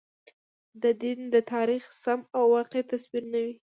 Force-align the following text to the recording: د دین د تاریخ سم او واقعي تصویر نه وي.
د 0.83 0.83
دین 1.01 1.19
د 1.33 1.35
تاریخ 1.53 1.83
سم 2.03 2.19
او 2.37 2.43
واقعي 2.55 2.83
تصویر 2.91 3.23
نه 3.33 3.39
وي. 3.43 3.53